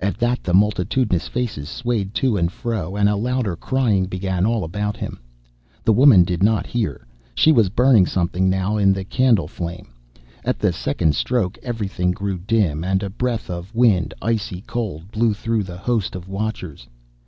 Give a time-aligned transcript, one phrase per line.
[0.00, 4.64] At that the multitudinous faces swayed to and fro, and a louder crying began all
[4.64, 5.18] about him.
[5.84, 9.88] The woman did not hear; she was burning something now in the candle flame.
[10.42, 15.34] At the second stroke everything grew dim, and a breath of wind, icy cold, blew
[15.34, 16.88] through the host of watchers.